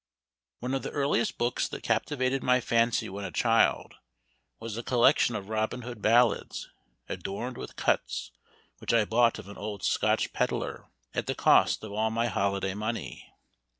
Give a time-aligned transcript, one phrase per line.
[0.61, 3.97] One of the earliest books that captivated my fancy when a child,
[4.59, 6.71] was a collection of Robin Hood ballads,
[7.07, 8.31] "adorned with cuts,"
[8.79, 12.73] which I bought of an old Scotch pedler, at the cost of all my holiday
[12.73, 13.31] money.